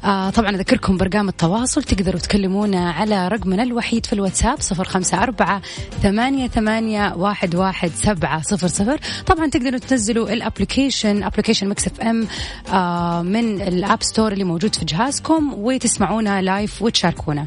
آه 0.04 0.30
طبعا 0.30 0.50
أذكركم 0.50 0.98
برقم 0.98 1.30
التواصل. 1.30 1.84
تقدروا 1.84 2.20
تكلمونا 2.20 2.92
على 2.92 3.28
رقمنا 3.28 3.64
الوحيد 3.64 4.06
في 4.06 4.14
الواتساب 4.14 4.62
صفر 4.62 4.84
خمسة 4.84 5.24
أربعة 5.24 5.62
ثمانية, 6.04 6.48
ثمانية 6.48 7.14
واحد, 7.14 7.56
واحد 7.56 7.92
سبعة 7.96 8.42
صفر 8.42 8.68
صفر. 8.68 9.00
طبعا 9.26 9.50
تقدروا 9.50 9.80
تنزلوا 9.80 10.34
ال 10.34 11.24
application 11.24 11.68
application 11.68 11.88
Mix 11.88 12.02
FM 12.02 12.28
آه 12.74 13.22
من 13.22 13.62
ال 13.62 13.72
App 13.72 14.04
Store 14.04 14.32
اللي 14.32 14.44
موجود 14.44 14.76
في 14.76 14.86
جهازكم 14.86 15.54
وتسمعونا 15.58 16.42
live 16.42 16.82
وتشاركونا. 16.82 17.46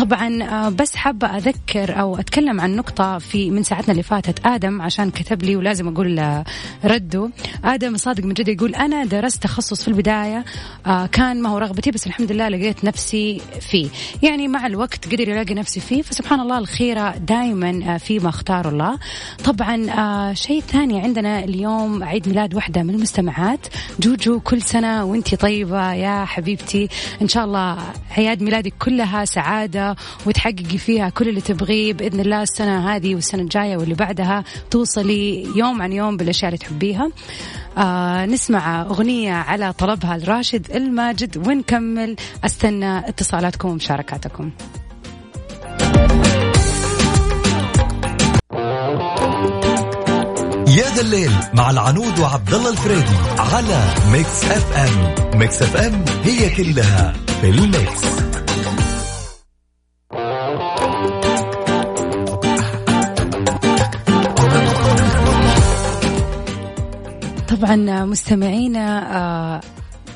طبعا 0.00 0.42
آه 0.42 0.68
بس 0.68 0.96
حابة 0.96 1.26
أذكر 1.26 2.00
أو 2.00 2.16
أتكلم 2.16 2.60
عن 2.60 2.76
نقطة 2.76 3.18
في 3.18 3.50
من 3.50 3.62
ساعتنا 3.62 3.90
اللي 3.92 4.02
فاتت. 4.02 4.46
آدم 4.46 4.82
عشان 4.82 5.10
كتب 5.10 5.42
لي 5.42 5.56
ولازم 5.56 5.88
أقول 5.88 6.42
رده 6.84 7.30
آدم 7.64 7.96
صادق 7.96 8.24
من 8.24 8.34
جدة 8.34 8.52
يقول 8.52 8.74
أنا 8.74 9.04
درست 9.04 9.42
تخصص 9.42 9.82
في 9.82 9.88
البداية 9.88 10.44
آه 10.86 11.06
كان 11.06 11.42
ما 11.42 11.48
هو 11.48 11.58
رغبتي 11.58 11.90
بس 11.90 12.06
الحمد 12.06 12.32
لله 12.32 12.48
لقيت 12.48 12.84
نفسي 12.84 13.40
فيه. 13.60 13.88
يعني 14.22 14.48
مع 14.48 14.66
الوقت 14.66 15.06
قدر 15.06 15.28
يلاقي 15.28 15.54
نفسي 15.54 15.80
فيه 15.80 16.02
فسبحان 16.02 16.40
الله 16.40 16.58
الخيرة 16.58 17.16
دائما 17.16 17.94
آه 17.94 17.96
فيما 17.96 18.28
اختار 18.28 18.68
الله. 18.68 18.98
طبعا 19.44 19.90
آه 19.90 20.32
شيء 20.32 20.60
ثاني 20.60 21.00
عندنا 21.00 21.44
اليوم 21.44 22.04
عيد 22.04 22.28
ميلاد 22.28 22.54
واحدة 22.54 22.82
من 22.82 22.94
المستمعات. 22.94 23.66
جوجو 24.00 24.40
كل 24.40 24.62
سنة 24.62 25.04
وانتي 25.04 25.36
طيبة 25.36 25.92
يا 25.92 26.24
حبيبتي. 26.24 26.88
إن 27.22 27.28
شاء 27.28 27.44
الله 27.44 27.78
عياد 28.18 28.42
ميلادك 28.42 28.72
كلها 28.78 29.24
سعادة 29.24 29.89
وتحققي 30.26 30.78
فيها 30.78 31.08
كل 31.08 31.28
اللي 31.28 31.40
تبغيه 31.40 31.92
بإذن 31.92 32.20
الله 32.20 32.42
السنة 32.42 32.96
هذه 32.96 33.14
والسنة 33.14 33.42
الجاية 33.42 33.76
واللي 33.76 33.94
بعدها 33.94 34.44
توصلي 34.70 35.48
يوم 35.56 35.82
عن 35.82 35.92
يوم 35.92 36.16
بالأشياء 36.16 36.48
اللي 36.48 36.58
تحبيها. 36.58 37.10
آه 37.78 38.26
نسمع 38.26 38.82
أغنية 38.82 39.32
على 39.32 39.72
طلبها 39.72 40.16
الراشد 40.16 40.70
الماجد 40.70 41.48
ونكمل. 41.48 42.16
أستنى 42.44 43.08
اتصالاتكم 43.08 43.68
ومشاركاتكم. 43.68 44.50
يا 50.68 50.94
ذا 50.94 51.00
الليل 51.00 51.32
مع 51.54 51.70
العنود 51.70 52.18
وعبد 52.18 52.54
الله 52.54 52.70
الفريدي 52.70 53.16
على 53.38 53.94
Mix 54.12 54.44
FM. 54.44 55.38
Mix 55.38 55.62
FM 55.62 56.04
هي 56.24 56.50
كلها 56.50 57.12
في 57.40 57.50
ال 57.50 57.60
mix. 57.60 58.00
طبعا 67.50 68.04
مستمعينا 68.04 69.60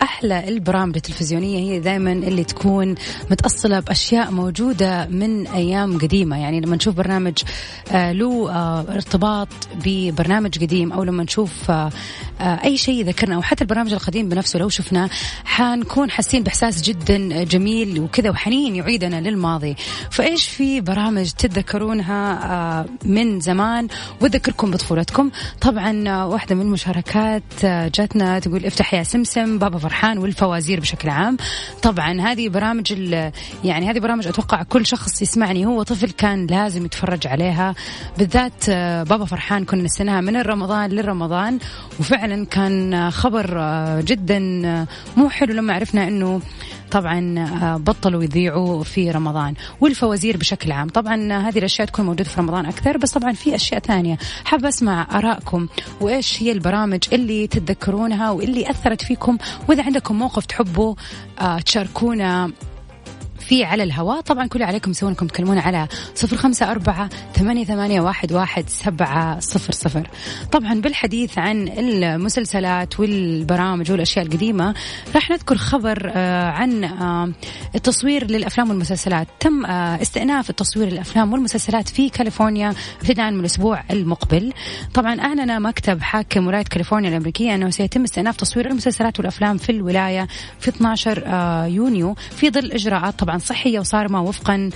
أحلى 0.04 0.48
البرامج 0.48 0.96
التلفزيونية 0.96 1.58
هي 1.58 1.80
دائما 1.80 2.12
اللي 2.12 2.44
تكون 2.44 2.94
متأصلة 3.30 3.80
بأشياء 3.80 4.30
موجودة 4.30 5.06
من 5.06 5.46
أيام 5.46 5.98
قديمة. 5.98 6.40
يعني 6.40 6.60
لما 6.60 6.76
نشوف 6.76 6.94
برنامج 6.94 7.32
آه 7.92 8.12
له 8.12 8.50
آه 8.50 8.84
ارتباط 8.88 9.48
ببرنامج 9.84 10.58
قديم 10.58 10.92
أو 10.92 11.04
لما 11.04 11.22
نشوف 11.22 11.70
آه 11.70 11.90
أي 12.40 12.76
شيء 12.76 13.00
يذكرنا 13.00 13.36
أو 13.36 13.42
حتى 13.42 13.64
البرنامج 13.64 13.92
القديم 13.92 14.28
بنفسه 14.28 14.58
لو 14.58 14.68
شفناه 14.68 15.10
حنكون 15.44 16.10
حاسين 16.10 16.42
بإحساس 16.42 16.82
جدا 16.82 17.44
جميل 17.44 18.00
وكذا 18.00 18.30
وحنين 18.30 18.76
يعيدنا 18.76 19.20
للماضي. 19.20 19.76
فإيش 20.10 20.48
في 20.48 20.80
برامج 20.80 21.30
تتذكرونها 21.30 22.86
من 23.04 23.40
زمان؟ 23.40 23.88
وذكركم 24.20 24.70
بطفولتكم. 24.70 25.30
طبعا 25.60 26.24
واحدة 26.24 26.54
من 26.54 26.62
المشاركات 26.62 27.42
جاتنا 27.64 28.38
تقول 28.38 28.64
افتح 28.66 28.94
يا 28.94 29.02
سمسم 29.02 29.58
بابا 29.58 29.78
فرحان. 29.78 29.93
رمضان 29.94 30.18
والفوازير 30.18 30.80
بشكل 30.80 31.08
عام. 31.08 31.36
طبعا 31.82 32.20
هذه 32.20 32.48
برامج 32.48 32.92
يعني 33.64 33.90
هذه 33.90 33.98
برامج 33.98 34.26
أتوقع 34.26 34.62
كل 34.62 34.86
شخص 34.86 35.22
يسمعني. 35.22 35.66
هو 35.66 35.82
طفل 35.82 36.10
كان 36.10 36.46
لازم 36.46 36.84
يتفرج 36.84 37.26
عليها. 37.26 37.74
بالذات 38.18 38.68
آه، 38.68 39.02
بابا 39.02 39.24
فرحان 39.24 39.64
كنا 39.64 39.82
نستناها 39.82 40.20
من 40.20 40.36
الرمضان 40.36 40.90
للرمضان 40.90 41.58
وفعلا 42.00 42.46
كان 42.46 43.10
خبر 43.10 43.58
آه، 43.58 44.00
جدا 44.00 44.62
آه، 44.66 44.86
مو 45.16 45.28
حلو 45.28 45.54
لما 45.54 45.74
عرفنا 45.74 46.08
إنه 46.08 46.40
طبعا 46.90 47.38
آه، 47.38 47.76
بطلوا 47.76 48.22
يذيعوا 48.22 48.84
في 48.84 49.10
رمضان 49.10 49.54
والفوازير 49.80 50.36
بشكل 50.36 50.72
عام. 50.72 50.88
طبعا 50.88 51.32
هذه 51.48 51.58
الأشياء 51.58 51.88
تكون 51.88 52.04
موجودة 52.04 52.24
في 52.24 52.40
رمضان 52.40 52.66
أكثر 52.66 52.96
بس 52.98 53.12
طبعا 53.12 53.32
في 53.32 53.54
أشياء 53.54 53.80
ثانية. 53.80 54.18
حابه 54.44 54.68
أسمع 54.68 55.06
آرائكم 55.18 55.68
وإيش 56.00 56.42
هي 56.42 56.52
البرامج 56.52 57.00
اللي 57.12 57.46
تتذكرونها 57.46 58.30
واللي 58.30 58.70
أثرت 58.70 59.02
فيكم؟ 59.02 59.38
وإذا 59.68 59.82
عندكم 59.82 60.18
موقف 60.18 60.46
تحبوا 60.46 60.94
آه، 61.40 61.58
تشاركونا 61.58 62.50
في 63.48 63.64
على 63.64 63.82
الهواء. 63.82 64.20
طبعا 64.20 64.46
كل 64.46 64.62
عليكم 64.62 64.92
تسوون 64.92 65.12
انكم 65.12 65.26
تكلمونا 65.26 65.60
على 65.60 65.88
صفر 66.14 66.36
خمسة 66.36 66.70
أربعة 66.70 67.08
ثمانية, 67.34 67.64
ثمانية 67.64 68.00
واحد, 68.00 68.32
واحد 68.32 68.68
سبعة 68.68 69.40
صفر 69.40 69.72
صفر. 69.72 70.08
طبعا 70.52 70.80
بالحديث 70.80 71.38
عن 71.38 71.68
المسلسلات 71.68 73.00
والبرامج 73.00 73.92
والأشياء 73.92 74.26
القديمة 74.26 74.74
راح 75.14 75.30
نذكر 75.30 75.56
خبر 75.56 76.12
آه، 76.14 76.50
عن 76.50 76.84
آه، 76.84 77.32
التصوير 77.74 78.30
للأفلام 78.30 78.70
والمسلسلات. 78.70 79.28
تم 79.40 79.66
آه، 79.66 80.02
استئناف 80.02 80.50
التصوير 80.50 80.88
للأفلام 80.88 81.32
والمسلسلات 81.32 81.88
في 81.88 82.08
كاليفورنيا 82.08 82.74
ابتداء 83.00 83.30
من 83.30 83.40
الأسبوع 83.40 83.84
المقبل. 83.90 84.52
طبعا 84.94 85.20
أعلن 85.20 85.62
مكتب 85.62 86.02
حاكم 86.02 86.46
ولاية 86.46 86.64
كاليفورنيا 86.64 87.08
الأمريكية 87.08 87.54
أنه 87.54 87.70
سيتم 87.70 88.02
استئناف 88.02 88.36
تصوير 88.36 88.70
المسلسلات 88.70 89.18
والأفلام 89.18 89.56
في 89.56 89.72
الولاية 89.72 90.28
في 90.60 90.68
12 90.68 91.24
يونيو 91.68 92.14
في 92.30 92.50
ظل 92.50 92.72
إجراءات 92.72 93.18
طبعا 93.18 93.33
صحية 93.38 93.80
وصارمة 93.80 94.22
وفقا 94.22 94.70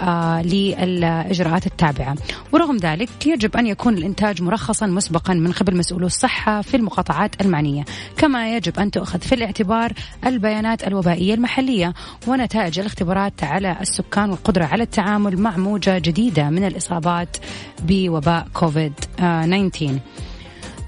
آه 0.00 0.42
للإجراءات 0.42 1.66
التابعة. 1.66 2.16
ورغم 2.52 2.76
ذلك 2.76 3.26
يجب 3.26 3.56
أن 3.56 3.66
يكون 3.66 3.94
الإنتاج 3.98 4.42
مرخصا 4.42 4.86
مسبقا 4.86 5.34
من 5.34 5.52
قبل 5.52 5.76
مسؤولو 5.76 6.06
الصحة 6.06 6.62
في 6.62 6.76
المقاطعات 6.76 7.40
المعنية 7.40 7.84
كما 8.16 8.56
يجب 8.56 8.78
أن 8.78 8.90
تؤخذ 8.90 9.20
في 9.20 9.34
الاعتبار 9.34 9.92
البيانات 10.26 10.86
الوبائية 10.86 11.34
المحلية 11.34 11.94
ونتائج 12.26 12.78
الاختبارات 12.78 13.44
على 13.44 13.76
السكان 13.80 14.30
والقدرة 14.30 14.64
على 14.64 14.82
التعامل 14.82 15.36
مع 15.40 15.56
موجة 15.56 15.98
جديدة 15.98 16.50
من 16.50 16.64
الإصابات 16.64 17.36
بوباء 17.82 18.46
كوفيد 18.52 18.92
19 19.16 19.98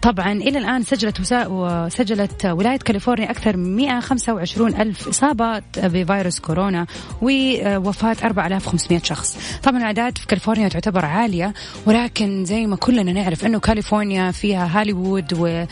طبعا 0.03 0.33
إلى 0.33 0.59
الآن 0.59 0.83
سجلت 0.83 1.21
وسا... 1.21 1.89
سجلت 1.89 2.47
ولاية 2.47 2.77
كاليفورنيا 2.79 3.31
أكثر 3.31 3.57
من 3.57 3.77
125 3.77 4.75
ألف 4.75 5.09
إصابة 5.09 5.63
بفيروس 5.77 6.41
كورونا 6.41 6.87
ووفاة 7.23 8.17
4500 8.25 9.03
شخص. 9.03 9.39
طبعا 9.63 9.79
الأعداد 9.79 10.19
في 10.19 10.27
كاليفورنيا 10.27 10.69
تعتبر 10.69 11.05
عالية 11.05 11.55
ولكن 11.87 12.45
زي 12.45 12.67
ما 12.67 12.77
كلنا 12.77 13.13
نعرف 13.13 13.47
أنه 13.47 13.61
كاليفورنيا 13.61 14.31
فيها 14.31 14.79
هوليوود 14.79 15.33
و... 15.39 15.65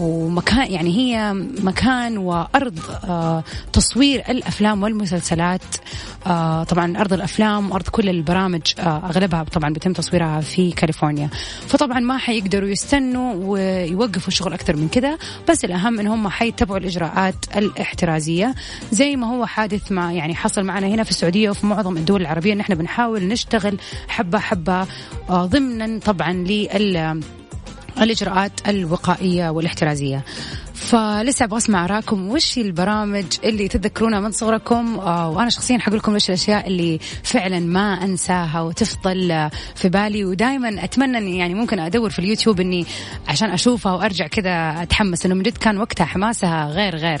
ومكان 0.00 0.72
يعني 0.72 0.90
هي 0.96 1.32
مكان 1.62 2.18
وأرض 2.18 2.78
آه، 3.04 3.44
تصوير 3.72 4.24
الأفلام 4.28 4.82
والمسلسلات. 4.82 5.62
آه، 6.26 6.64
طبعا 6.64 6.98
أرض 6.98 7.12
الأفلام 7.12 7.70
وأرض 7.70 7.88
كل 7.88 8.08
البرامج 8.08 8.62
آه، 8.78 9.02
أغلبها 9.06 9.44
طبعا 9.44 9.72
بيتم 9.72 9.92
تصويرها 9.92 10.40
في 10.40 10.72
كاليفورنيا. 10.72 11.30
فطبعا 11.66 12.00
ما 12.00 12.18
حيقدروا 12.18 12.68
يستنوا 12.68 13.34
و 13.34 13.73
يوقفوا 13.82 14.28
الشغل 14.28 14.52
أكثر 14.52 14.76
من 14.76 14.88
كذا 14.88 15.18
بس 15.48 15.64
الأهم 15.64 16.00
إن 16.00 16.06
هم 16.06 16.28
حيتبعوا 16.28 16.78
الإجراءات 16.78 17.34
الاحترازية. 17.56 18.54
زي 18.92 19.16
ما 19.16 19.26
هو 19.26 19.46
حادث 19.46 19.92
ما 19.92 20.12
يعني 20.12 20.34
حصل 20.34 20.64
معنا 20.64 20.86
هنا 20.86 21.04
في 21.04 21.10
السعودية 21.10 21.50
وفي 21.50 21.66
معظم 21.66 21.96
الدول 21.96 22.20
العربية 22.20 22.52
إن 22.52 22.60
إحنا 22.60 22.74
بنحاول 22.74 23.22
نشتغل 23.28 23.78
حبة 24.08 24.38
حبة 24.38 24.86
آه، 25.30 25.46
ضمنا 25.46 25.98
طبعا 25.98 26.32
لل 26.32 27.20
الإجراءات 28.00 28.68
الوقائية 28.68 29.48
والاحترازية. 29.50 30.24
فلسه 30.84 31.44
أبغى 31.44 31.58
أسمع 31.58 31.84
اراءكم 31.84 32.28
وش 32.28 32.58
البرامج 32.58 33.24
اللي 33.44 33.68
تتذكرونها 33.68 34.20
من 34.20 34.30
صغركم؟ 34.30 34.98
آه، 34.98 35.30
وأنا 35.30 35.50
شخصيا 35.50 35.78
حقول 35.78 35.98
لكم 35.98 36.14
وش 36.14 36.28
الأشياء 36.28 36.66
اللي 36.66 36.98
فعلا 37.22 37.60
ما 37.60 38.04
أنساها 38.04 38.60
وتفضل 38.60 39.50
في 39.74 39.88
بالي. 39.88 40.24
ودائما 40.24 40.84
أتمنى 40.84 41.18
إني 41.18 41.38
يعني 41.38 41.54
ممكن 41.54 41.78
أدور 41.78 42.10
في 42.10 42.18
اليوتيوب 42.18 42.60
إني 42.60 42.86
عشان 43.28 43.50
أشوفها 43.50 43.92
وأرجع 43.92 44.26
كذا 44.26 44.82
أتحمس 44.82 45.26
إنه 45.26 45.34
من 45.34 45.42
جد 45.42 45.56
كان 45.56 45.78
وقتها 45.78 46.04
حماسها 46.04 46.66
غير 46.66 46.96
غير. 46.96 47.20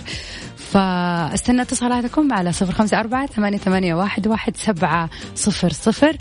فأستنى 0.56 1.62
اتصالاتكم 1.62 2.32
على 2.32 2.52
صفر 2.52 2.72
خمسة 2.72 3.00
أربعة 3.00 3.26
ثمانية, 3.26 3.58
ثمانية 3.58 3.94
واحد, 3.94 4.26
واحد 4.28 4.56
سبعة 4.56 5.10
صفر 5.34 5.72
صفر. 5.72 6.16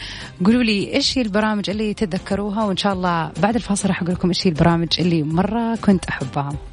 قولوا 0.46 0.64
لي 0.64 0.94
إيش 0.94 1.18
هي 1.18 1.22
البرامج 1.22 1.70
اللي 1.70 1.94
تتذكروها 1.94 2.64
وإن 2.64 2.78
شاء 2.78 2.94
الله 2.94 3.32
بعد 3.42 3.56
الفاصل 3.56 3.88
راح 3.88 4.02
أقول 4.02 4.14
لكم 4.14 4.28
إيش 4.28 4.48
هي 4.48 4.52
البرامج 4.52 4.88
اللي 5.00 5.24
مرة 5.24 5.76
كنت 5.76 6.06
أحبها. 6.06 6.73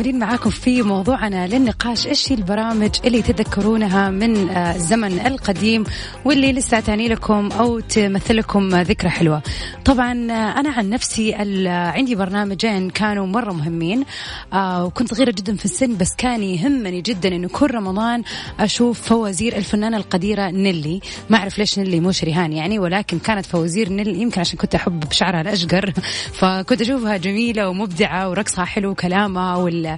مكملين 0.00 0.18
معاكم 0.18 0.50
في 0.50 0.82
موضوعنا 0.82 1.46
للنقاش 1.46 2.06
إيش 2.06 2.32
هي 2.32 2.36
البرامج 2.36 2.90
اللي 3.04 3.22
تذكرونها 3.22 4.10
من 4.10 4.50
آه، 4.50 4.74
الزمن 4.74 5.26
القديم 5.26 5.84
واللي 6.24 6.52
لسه 6.52 6.80
تعني 6.80 7.08
لكم 7.08 7.48
أو 7.52 7.80
تمثل 7.80 8.36
لكم 8.36 8.68
ذكرى 8.68 9.10
حلوة. 9.10 9.42
طبعا 9.84 10.12
آه، 10.12 10.60
أنا 10.60 10.70
عن 10.70 10.90
نفسي 10.90 11.34
عندي 11.68 12.14
برنامجين 12.14 12.90
كانوا 12.90 13.26
مرة 13.26 13.52
مهمين 13.52 14.04
آه، 14.52 14.84
وكنت 14.84 15.14
صغيرة 15.14 15.30
جدا 15.30 15.56
في 15.56 15.64
السن 15.64 15.96
بس 15.96 16.14
كان 16.14 16.42
يهمني 16.42 17.00
جدا 17.00 17.28
إنه 17.28 17.48
كل 17.48 17.74
رمضان 17.74 18.22
أشوف 18.60 19.00
فوازير 19.00 19.56
الفنانة 19.56 19.96
القديرة 19.96 20.50
نيلي، 20.50 21.00
ما 21.30 21.36
أعرف 21.36 21.58
ليش 21.58 21.78
نيلي 21.78 22.00
مو 22.00 22.12
شريهان 22.12 22.52
يعني 22.52 22.78
ولكن 22.78 23.18
كانت 23.18 23.46
فوازير 23.46 23.88
نيلي 23.88 24.20
يمكن 24.20 24.40
عشان 24.40 24.58
كنت 24.58 24.74
أحب 24.74 25.00
بشعرها 25.00 25.40
الأشقر 25.40 25.92
فكنت 26.38 26.80
أشوفها 26.80 27.16
جميلة 27.16 27.68
ومبدعة 27.68 28.30
ورقصها 28.30 28.64
حلو 28.64 28.90
وكلامها 28.90 29.56
وال... 29.56 29.89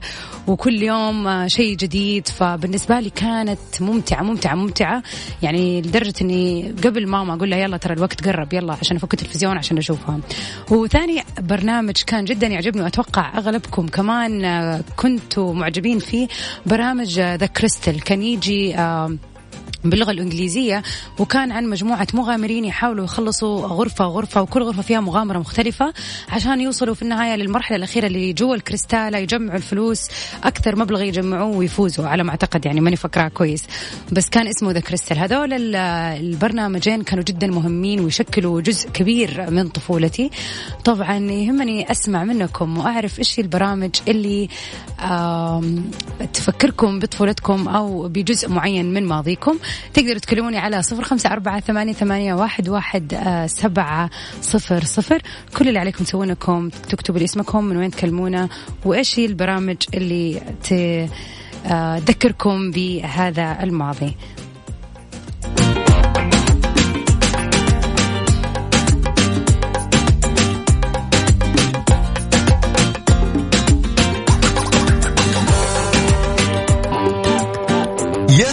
وكل 0.46 0.82
يوم 0.82 1.48
شيء 1.48 1.76
جديد. 1.76 2.28
فبالنسبة 2.28 3.00
لي 3.00 3.10
كانت 3.10 3.58
ممتعة 3.80 4.22
ممتعة 4.22 4.54
ممتعة. 4.54 5.02
يعني 5.42 5.80
لدرجة 5.80 6.14
إني 6.22 6.74
قبل 6.84 7.06
ماما 7.06 7.34
أقول 7.34 7.50
لها 7.50 7.58
يلا 7.58 7.76
ترى 7.76 7.94
الوقت 7.94 8.28
قرب 8.28 8.52
يلا 8.52 8.76
عشان 8.80 8.96
أفك 8.96 9.14
التلفزيون 9.14 9.58
عشان 9.58 9.78
أشوفها. 9.78 10.20
وثاني 10.70 11.22
برنامج 11.40 11.94
كان 12.06 12.24
جدا 12.24 12.46
يعجبني 12.46 12.82
وأتوقع 12.82 13.38
أغلبكم 13.38 13.88
كمان 13.88 14.82
كنتوا 14.96 15.54
معجبين 15.54 15.98
فيه 15.98 16.28
برامج 16.66 17.20
ذا 17.20 17.46
كريستل 17.46 18.00
كان 18.00 18.22
يجي 18.22 18.76
آه 18.76 19.16
باللغة 19.84 20.10
الإنجليزية 20.10 20.82
وكان 21.18 21.52
عن 21.52 21.66
مجموعة 21.66 22.06
مغامرين 22.14 22.64
يحاولوا 22.64 23.04
يخلصوا 23.04 23.66
غرفة 23.66 24.04
غرفة 24.04 24.42
وكل 24.42 24.62
غرفة 24.62 24.82
فيها 24.82 25.00
مغامرة 25.00 25.38
مختلفة 25.38 25.92
عشان 26.28 26.60
يوصلوا 26.60 26.94
في 26.94 27.02
النهاية 27.02 27.36
للمرحلة 27.36 27.76
الأخيرة 27.76 28.06
اللي 28.06 28.32
جوا 28.32 28.54
الكريستالة 28.54 29.18
يجمعوا 29.18 29.56
الفلوس 29.56 30.08
أكثر 30.44 30.76
مبلغ 30.76 31.02
يجمعوه 31.02 31.56
ويفوزوا 31.56 32.06
على 32.06 32.24
ما 32.24 32.30
أعتقد 32.30 32.66
يعني 32.66 32.80
ماني 32.80 32.96
فاكراه 32.96 33.28
كويس. 33.28 33.64
بس 34.12 34.28
كان 34.28 34.46
اسمه 34.46 34.72
ذا 34.72 34.80
كريستال 34.80 35.18
هذول 35.18 35.74
البرنامجين 35.76 37.02
كانوا 37.02 37.24
جدا 37.24 37.46
مهمين 37.46 38.00
ويشكلوا 38.00 38.60
جزء 38.60 38.90
كبير 38.90 39.50
من 39.50 39.68
طفولتي. 39.68 40.30
طبعا 40.84 41.16
يهمني 41.18 41.90
أسمع 41.90 42.24
منكم 42.24 42.78
وأعرف 42.78 43.18
إيش 43.18 43.38
البرامج 43.38 43.90
اللي 44.08 44.48
تفكركم 46.32 46.98
بطفولتكم 46.98 47.68
أو 47.68 48.08
بجزء 48.08 48.48
معين 48.48 48.94
من 48.94 49.06
ماضيكم. 49.06 49.58
تقدروا 49.94 50.18
تكلموني 50.18 50.58
على 50.58 50.82
صفر 50.82 51.04
خمسة 51.04 51.32
أربعة 51.32 51.60
ثمانية, 51.60 51.92
ثمانية 51.92 52.34
واحد, 52.34 52.68
واحد 52.68 53.14
آه، 53.14 53.46
سبعة 53.46 54.10
صفر 54.40 54.84
صفر. 54.84 55.22
كل 55.56 55.68
اللي 55.68 55.78
عليكم 55.78 56.04
تسوونكم 56.04 56.68
تكتبوا 56.68 57.18
لي 57.18 57.24
اسمكم 57.24 57.64
من 57.64 57.76
وين 57.76 57.90
تكلمونا 57.90 58.48
وإيش 58.84 59.18
هي 59.18 59.26
البرامج 59.26 59.76
اللي 59.94 60.42
آه، 61.66 61.98
تذكركم 61.98 62.70
بهذا 62.70 63.62
الماضي. 63.62 64.16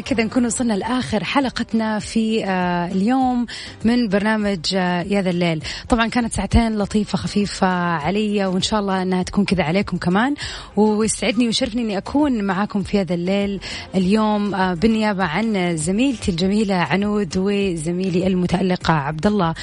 كذا 0.00 0.24
نكون 0.24 0.46
وصلنا 0.46 0.74
لآخر 0.74 1.24
حلقتنا 1.24 1.98
في 1.98 2.44
آه، 2.44 2.86
اليوم 2.86 3.46
من 3.84 4.08
برنامج 4.08 4.58
آه، 4.74 5.02
يا 5.02 5.22
ذا 5.22 5.30
الليل. 5.30 5.62
طبعا 5.88 6.06
كانت 6.06 6.32
ساعتين 6.32 6.78
لطيفة 6.78 7.18
خفيفة 7.18 7.66
علي 7.66 8.46
وإن 8.46 8.62
شاء 8.62 8.80
الله 8.80 9.02
إنها 9.02 9.22
تكون 9.22 9.44
كذا 9.44 9.62
عليكم 9.64 9.96
كمان. 9.96 10.34
ويسعدني 10.76 11.46
ويشرفني 11.46 11.82
إني 11.82 11.98
أكون 11.98 12.44
معاكم 12.44 12.82
في 12.82 13.00
هذا 13.00 13.14
الليل 13.14 13.60
اليوم 13.94 14.54
آه، 14.54 14.74
بالنيابة 14.74 15.24
عن 15.24 15.76
زميلتي 15.76 16.30
الجميلة 16.30 16.74
عنود 16.74 17.38
وزميلي 17.38 18.26
المتألق 18.26 18.94
عبد 18.94 19.26
الله. 19.26 19.54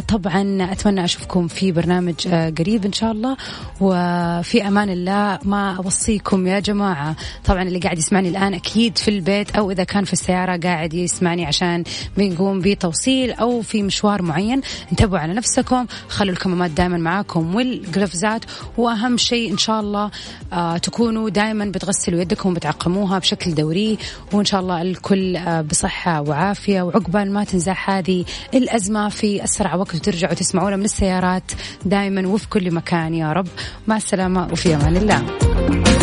طبعا 0.00 0.72
أتمنى 0.72 1.04
أشوفكم 1.04 1.48
في 1.48 1.72
برنامج 1.72 2.28
قريب 2.58 2.84
إن 2.84 2.92
شاء 2.92 3.12
الله. 3.12 3.36
وفي 3.80 4.68
أمان 4.68 4.90
الله 4.90 5.38
ما 5.44 5.76
أوصيكم 5.76 6.46
يا 6.46 6.60
جماعة. 6.60 7.16
طبعا 7.44 7.62
اللي 7.62 7.78
قاعد 7.78 7.98
يسمعني 7.98 8.28
الآن 8.28 8.54
أكيد 8.54 8.98
في 8.98 9.08
البيت 9.30 9.56
أو 9.56 9.70
إذا 9.70 9.84
كان 9.84 10.04
في 10.04 10.12
السيارة 10.12 10.56
قاعد 10.56 10.94
يسمعني 10.94 11.46
عشان 11.46 11.84
بنقوم 12.16 12.60
بتوصيل 12.60 13.32
أو 13.32 13.62
في 13.62 13.82
مشوار 13.82 14.22
معين 14.22 14.60
انتبهوا 14.92 15.18
على 15.18 15.34
نفسكم. 15.34 15.86
خلوا 16.08 16.32
الكمامات 16.32 16.70
دائما 16.70 16.98
معاكم 16.98 17.54
والقفزات 17.54 18.44
وأهم 18.76 19.16
شيء 19.16 19.52
إن 19.52 19.58
شاء 19.58 19.80
الله 19.80 20.10
آه 20.52 20.76
تكونوا 20.76 21.30
دائما 21.30 21.64
بتغسلوا 21.64 22.20
يدكم 22.20 22.50
وبتعقموها 22.50 23.18
بشكل 23.18 23.54
دوري. 23.54 23.98
وإن 24.32 24.44
شاء 24.44 24.60
الله 24.60 24.82
الكل 24.82 25.36
آه 25.36 25.60
بصحة 25.60 26.20
وعافية. 26.20 26.82
وعقبال 26.82 27.32
ما 27.32 27.44
تنزاح 27.44 27.90
هذه 27.90 28.24
الأزمة 28.54 29.08
في 29.08 29.44
أسرع 29.44 29.74
وقت 29.74 29.94
وترجعوا 29.94 30.34
تسمعونا 30.34 30.76
من 30.76 30.84
السيارات 30.84 31.52
دائما 31.84 32.28
وفي 32.28 32.48
كل 32.48 32.74
مكان 32.74 33.14
يا 33.14 33.32
رب. 33.32 33.48
مع 33.86 33.96
السلامة 33.96 34.52
وفي 34.52 34.74
أمان 34.74 34.96
الله. 34.96 35.99